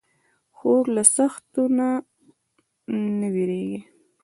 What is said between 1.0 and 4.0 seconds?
سختیو نه نه وېریږي.